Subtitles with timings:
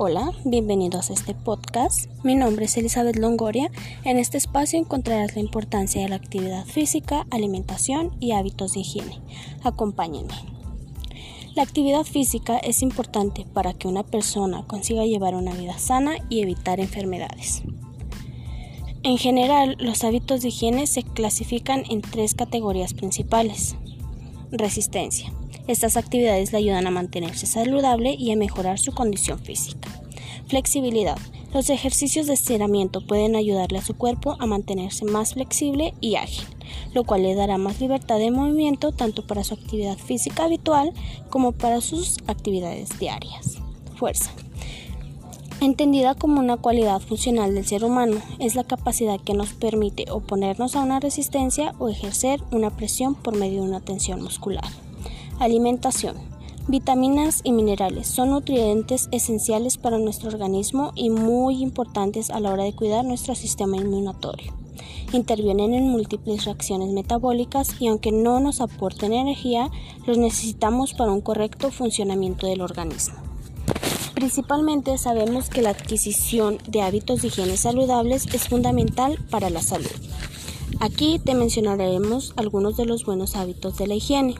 [0.00, 2.08] Hola, bienvenidos a este podcast.
[2.22, 3.68] Mi nombre es Elizabeth Longoria.
[4.04, 9.18] En este espacio encontrarás la importancia de la actividad física, alimentación y hábitos de higiene.
[9.64, 10.34] Acompáñenme.
[11.56, 16.42] La actividad física es importante para que una persona consiga llevar una vida sana y
[16.42, 17.64] evitar enfermedades.
[19.02, 23.74] En general, los hábitos de higiene se clasifican en tres categorías principales.
[24.52, 25.32] Resistencia.
[25.68, 29.90] Estas actividades le ayudan a mantenerse saludable y a mejorar su condición física.
[30.46, 31.18] Flexibilidad.
[31.52, 36.46] Los ejercicios de estiramiento pueden ayudarle a su cuerpo a mantenerse más flexible y ágil,
[36.94, 40.94] lo cual le dará más libertad de movimiento tanto para su actividad física habitual
[41.28, 43.58] como para sus actividades diarias.
[43.96, 44.32] Fuerza.
[45.60, 50.76] Entendida como una cualidad funcional del ser humano, es la capacidad que nos permite oponernos
[50.76, 54.87] a una resistencia o ejercer una presión por medio de una tensión muscular.
[55.38, 56.16] Alimentación.
[56.66, 62.64] Vitaminas y minerales son nutrientes esenciales para nuestro organismo y muy importantes a la hora
[62.64, 64.52] de cuidar nuestro sistema inmunitario.
[65.12, 69.70] Intervienen en múltiples reacciones metabólicas y aunque no nos aporten energía,
[70.06, 73.14] los necesitamos para un correcto funcionamiento del organismo.
[74.14, 79.86] Principalmente sabemos que la adquisición de hábitos de higiene saludables es fundamental para la salud.
[80.80, 84.34] Aquí te mencionaremos algunos de los buenos hábitos de la higiene.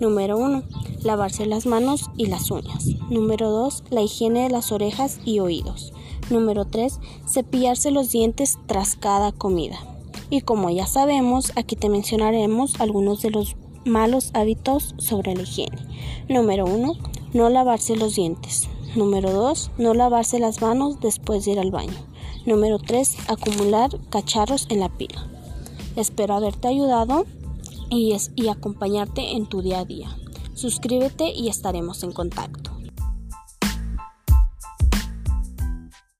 [0.00, 0.64] Número 1.
[1.04, 2.86] Lavarse las manos y las uñas.
[3.10, 3.84] Número 2.
[3.90, 5.92] La higiene de las orejas y oídos.
[6.30, 6.98] Número 3.
[7.28, 9.78] Cepillarse los dientes tras cada comida.
[10.30, 15.78] Y como ya sabemos, aquí te mencionaremos algunos de los malos hábitos sobre la higiene.
[16.28, 16.94] Número 1.
[17.32, 18.68] No lavarse los dientes.
[18.96, 19.70] Número 2.
[19.78, 21.94] No lavarse las manos después de ir al baño.
[22.46, 23.16] Número 3.
[23.28, 25.24] Acumular cacharros en la pila.
[25.94, 27.26] Espero haberte ayudado
[27.90, 30.16] y, y acompañarte en tu día a día.
[30.54, 32.73] Suscríbete y estaremos en contacto.